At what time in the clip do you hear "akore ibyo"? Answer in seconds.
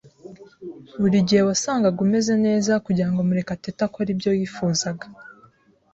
3.87-4.29